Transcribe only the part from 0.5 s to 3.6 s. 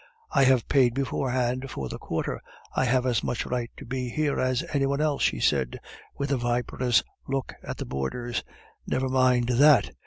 paid beforehand for the quarter; I have as much